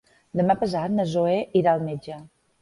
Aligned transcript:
Demà 0.39 0.55
passat 0.61 0.95
na 1.01 1.05
Zoè 1.11 1.35
irà 1.63 1.75
al 1.77 1.85
metge. 1.91 2.19